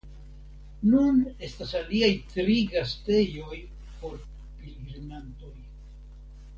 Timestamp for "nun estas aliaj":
0.93-2.09